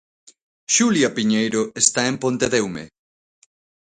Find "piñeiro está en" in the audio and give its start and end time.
1.17-2.15